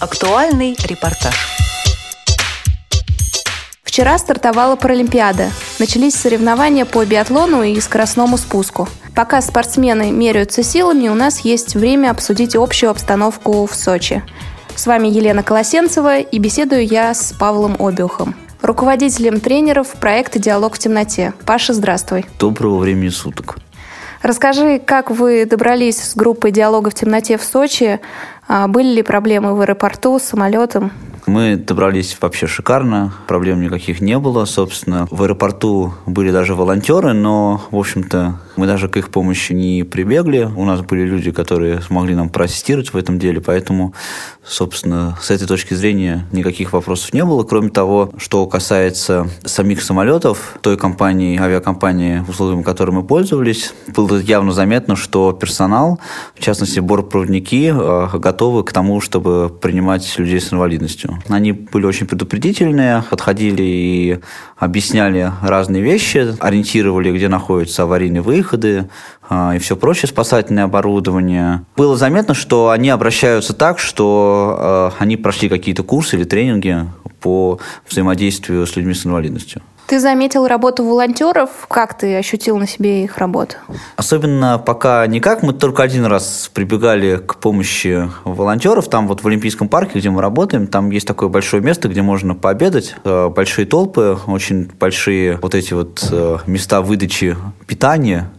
[0.00, 1.34] Актуальный репортаж.
[3.82, 5.50] Вчера стартовала Паралимпиада.
[5.80, 8.88] Начались соревнования по биатлону и скоростному спуску.
[9.16, 14.22] Пока спортсмены меряются силами, у нас есть время обсудить общую обстановку в Сочи.
[14.76, 20.78] С вами Елена Колосенцева и беседую я с Павлом Обиухом, руководителем тренеров проекта «Диалог в
[20.78, 21.34] темноте».
[21.44, 22.24] Паша, здравствуй.
[22.38, 23.58] Доброго времени суток.
[24.22, 28.00] Расскажи, как вы добрались с группой «Диалога в темноте» в Сочи?
[28.48, 30.90] А были ли проблемы в аэропорту с самолетом?
[31.28, 34.46] Мы добрались вообще шикарно, проблем никаких не было.
[34.46, 39.84] Собственно, в аэропорту были даже волонтеры, но, в общем-то, мы даже к их помощи не
[39.84, 40.50] прибегли.
[40.56, 43.92] У нас были люди, которые смогли нам проассистировать в этом деле, поэтому,
[44.42, 47.44] собственно, с этой точки зрения никаких вопросов не было.
[47.44, 54.52] Кроме того, что касается самих самолетов, той компании, авиакомпании, условиями которой мы пользовались, было явно
[54.52, 56.00] заметно, что персонал,
[56.34, 61.17] в частности, бортпроводники, э, готовы к тому, чтобы принимать людей с инвалидностью.
[61.28, 64.20] Они были очень предупредительные, подходили и
[64.56, 68.88] объясняли разные вещи, ориентировали, где находятся аварийные выходы
[69.30, 71.64] и все прочее, спасательное оборудование.
[71.76, 76.86] Было заметно, что они обращаются так, что а, они прошли какие-то курсы или тренинги
[77.20, 79.62] по взаимодействию с людьми с инвалидностью.
[79.88, 81.48] Ты заметил работу волонтеров.
[81.66, 83.56] Как ты ощутил на себе их работу?
[83.96, 85.42] Особенно пока никак.
[85.42, 88.90] Мы только один раз прибегали к помощи волонтеров.
[88.90, 92.34] Там вот в Олимпийском парке, где мы работаем, там есть такое большое место, где можно
[92.34, 92.96] пообедать.
[93.04, 97.34] Э, большие толпы, очень большие вот эти вот э, места выдачи
[97.68, 98.30] питания.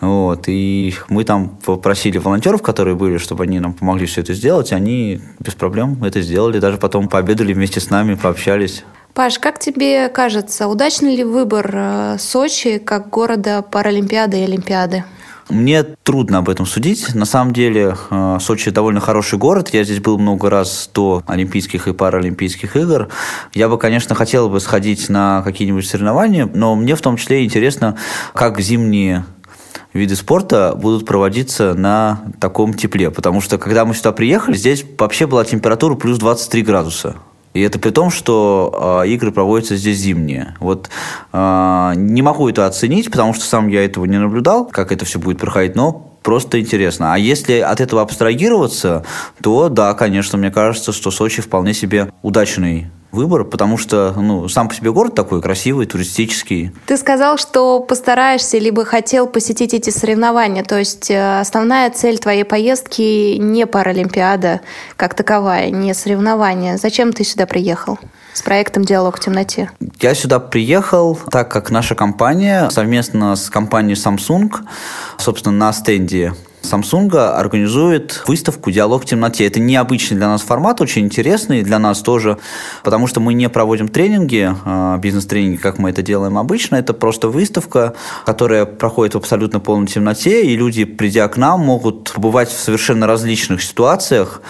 [0.00, 0.44] Вот.
[0.48, 4.72] И мы там попросили волонтеров, которые были, чтобы они нам помогли все это сделать.
[4.72, 6.58] Они без проблем это сделали.
[6.58, 8.82] Даже потом пообедали вместе с нами, пообщались.
[9.14, 15.04] Паш, как тебе кажется, удачный ли выбор э, Сочи как города Паралимпиады и Олимпиады?
[15.50, 17.14] Мне трудно об этом судить.
[17.14, 19.70] На самом деле, э, Сочи довольно хороший город.
[19.72, 23.08] Я здесь был много раз до Олимпийских и Паралимпийских игр.
[23.52, 27.96] Я бы, конечно, хотел бы сходить на какие-нибудь соревнования, но мне в том числе интересно,
[28.32, 29.24] как зимние
[29.92, 33.10] виды спорта будут проводиться на таком тепле.
[33.10, 37.16] Потому что, когда мы сюда приехали, здесь вообще была температура плюс 23 градуса.
[37.52, 40.54] И это при том, что э, игры проводятся здесь зимние.
[40.60, 40.88] Вот
[41.32, 45.18] э, не могу это оценить, потому что сам я этого не наблюдал, как это все
[45.18, 47.12] будет проходить, но просто интересно.
[47.12, 49.04] А если от этого абстрагироваться,
[49.42, 54.68] то да, конечно, мне кажется, что Сочи вполне себе удачный выбор, потому что ну, сам
[54.68, 56.72] по себе город такой красивый, туристический.
[56.86, 60.64] Ты сказал, что постараешься, либо хотел посетить эти соревнования.
[60.64, 64.60] То есть э, основная цель твоей поездки не Паралимпиада
[64.96, 66.76] как таковая, не соревнования.
[66.76, 67.98] Зачем ты сюда приехал?
[68.32, 69.70] с проектом «Диалог в темноте»?
[70.00, 74.50] Я сюда приехал, так как наша компания совместно с компанией Samsung,
[75.18, 76.32] собственно, на стенде
[76.62, 79.46] Samsung организует выставку «Диалог в темноте».
[79.46, 82.38] Это необычный для нас формат, очень интересный для нас тоже,
[82.84, 86.76] потому что мы не проводим тренинги, а, бизнес-тренинги, как мы это делаем обычно.
[86.76, 87.94] Это просто выставка,
[88.26, 93.06] которая проходит в абсолютно полной темноте, и люди, придя к нам, могут побывать в совершенно
[93.06, 94.42] различных ситуациях,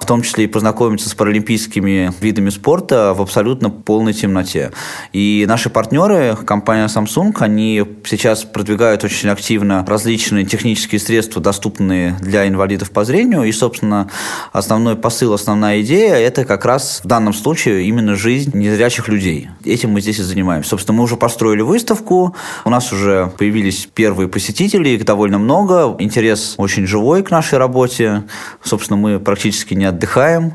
[0.00, 4.72] в том числе и познакомиться с паралимпийскими видами спорта в абсолютно полной темноте.
[5.12, 12.90] И наши партнеры, компания Samsung, они сейчас продвигают очень активно различные технические средства, для инвалидов
[12.90, 13.44] по зрению.
[13.44, 14.10] И, собственно,
[14.52, 19.48] основной посыл, основная идея– это как раз в данном случае именно жизнь незрячих людей.
[19.64, 20.70] Этим мы здесь и занимаемся.
[20.70, 26.54] Собственно, мы уже построили выставку, у нас уже появились первые посетители, их довольно много, интерес
[26.56, 28.24] очень живой к нашей работе.
[28.62, 30.54] Собственно, мы практически не отдыхаем,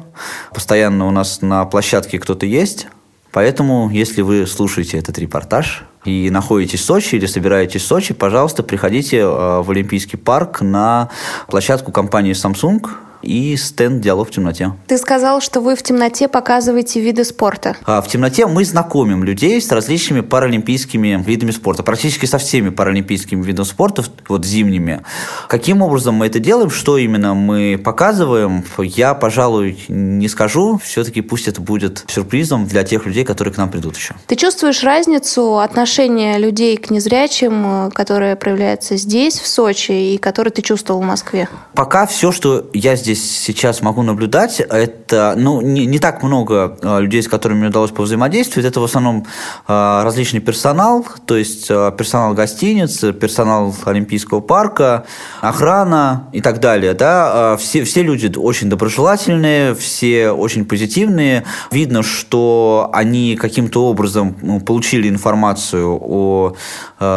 [0.53, 2.87] постоянно у нас на площадке кто-то есть.
[3.31, 8.63] Поэтому, если вы слушаете этот репортаж, и находитесь в Сочи или собираетесь в Сочи, пожалуйста,
[8.63, 11.09] приходите э, в Олимпийский парк на
[11.47, 12.85] площадку компании Samsung
[13.23, 14.73] и стенд «Диалог в темноте».
[14.87, 17.75] Ты сказал, что вы в темноте показываете виды спорта.
[17.85, 23.41] А в темноте мы знакомим людей с различными паралимпийскими видами спорта, практически со всеми паралимпийскими
[23.41, 25.01] видами спорта, вот зимними.
[25.47, 30.79] Каким образом мы это делаем, что именно мы показываем, я, пожалуй, не скажу.
[30.83, 34.15] Все-таки пусть это будет сюрпризом для тех людей, которые к нам придут еще.
[34.27, 40.61] Ты чувствуешь разницу отношения людей к незрячим, которая проявляется здесь, в Сочи, и которую ты
[40.61, 41.47] чувствовал в Москве?
[41.73, 46.77] Пока все, что я здесь здесь сейчас могу наблюдать, это ну, не, не так много
[46.81, 48.67] а, людей, с которыми мне удалось повзаимодействовать.
[48.67, 49.25] Это в основном
[49.67, 55.05] а, различный персонал, то есть а, персонал гостиниц, персонал Олимпийского парка,
[55.41, 56.93] охрана и так далее.
[56.93, 57.57] Да?
[57.57, 61.43] Все, все люди очень доброжелательные, все очень позитивные.
[61.71, 66.55] Видно, что они каким-то образом ну, получили информацию о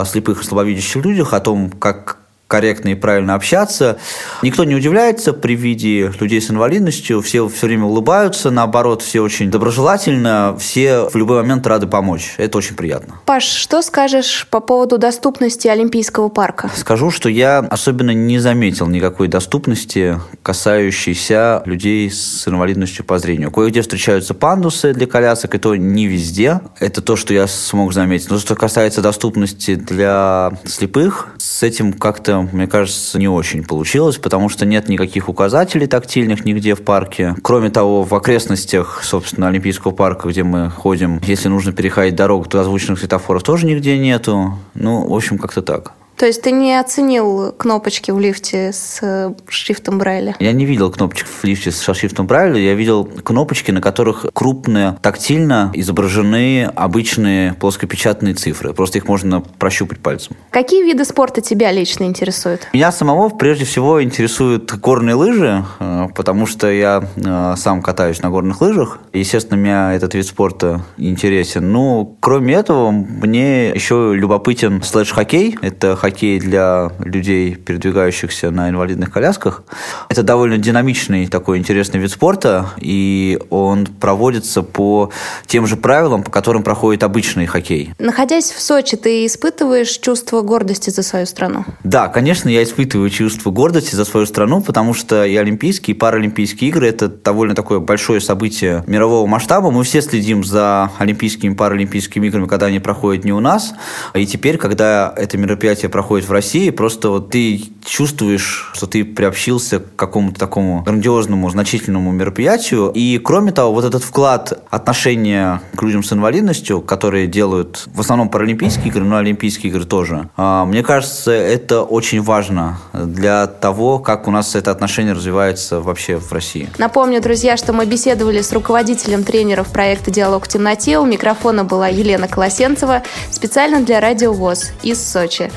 [0.05, 3.99] слепых и слабовидящих людях, о том, как корректно и правильно общаться.
[4.43, 9.51] Никто не удивляется при виде людей с инвалидностью, все все время улыбаются, наоборот, все очень
[9.51, 12.35] доброжелательно, все в любой момент рады помочь.
[12.37, 13.17] Это очень приятно.
[13.25, 16.71] Паш, что скажешь по поводу доступности Олимпийского парка?
[16.75, 23.51] Скажу, что я особенно не заметил никакой доступности, касающейся людей с инвалидностью по зрению.
[23.51, 26.61] Кое-где встречаются пандусы для колясок, и то не везде.
[26.79, 28.31] Это то, что я смог заметить.
[28.31, 34.49] Но что касается доступности для слепых, с этим как-то, мне кажется, не очень получилось, потому
[34.49, 37.35] что нет никаких указателей тактильных нигде в парке.
[37.43, 42.61] Кроме того, в окрестностях, собственно, Олимпийского парка, где мы ходим, если нужно переходить дорогу, то
[42.61, 44.59] озвученных светофоров тоже нигде нету.
[44.75, 45.93] Ну, в общем, как-то так.
[46.17, 50.35] То есть ты не оценил кнопочки в лифте с э, шрифтом Брайля?
[50.39, 54.97] Я не видел кнопочек в лифте с шрифтом Брайля, я видел кнопочки, на которых крупные,
[55.03, 58.73] тактильно изображены обычные плоскопечатные цифры.
[58.73, 60.37] Просто их можно прощупать пальцем.
[60.51, 62.69] Какие виды спорта тебя лично интересуют?
[62.73, 68.31] Меня самого прежде всего интересуют горные лыжи, э, потому что я э, сам катаюсь на
[68.31, 69.01] горных лыжах.
[69.13, 71.71] Естественно, меня этот вид спорта интересен.
[71.71, 75.59] Ну, кроме этого, мне еще любопытен слэдж-хоккей.
[75.61, 79.63] Это хоккей для людей, передвигающихся на инвалидных колясках.
[80.09, 85.11] Это довольно динамичный такой интересный вид спорта, и он проводится по
[85.47, 87.93] тем же правилам, по которым проходит обычный хоккей.
[87.99, 91.65] Находясь в Сочи, ты испытываешь чувство гордости за свою страну?
[91.85, 96.71] Да, конечно, я испытываю чувство гордости за свою страну, потому что и Олимпийские, и Паралимпийские
[96.71, 99.71] игры– это довольно такое большое событие мирового масштаба.
[99.71, 103.75] Мы все следим за Олимпийскими и Паралимпийскими играми, когда они проходят не у нас.
[104.15, 109.79] И теперь, когда это мероприятие проходит в России, просто вот ты чувствуешь, что ты приобщился
[109.79, 112.93] к какому-то такому грандиозному, значительному мероприятию.
[112.95, 118.29] И кроме того, вот этот вклад отношения к людям с инвалидностью, которые делают в основном
[118.29, 124.29] паралимпийские игры, но олимпийские игры тоже, а, мне кажется, это очень важно для того, как
[124.29, 126.69] у нас это отношение развивается вообще в России.
[126.77, 130.99] Напомню, друзья, что мы беседовали с руководителем тренеров проекта «Диалог в темноте».
[130.99, 135.51] У микрофона была Елена Колосенцева, специально для Радио ВОЗ из Сочи.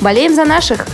[0.00, 0.86] Болеем за наших!